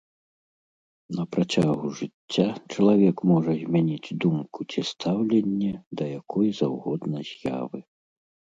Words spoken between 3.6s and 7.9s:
змяніць думку ці стаўленне да якой заўгодна з'явы.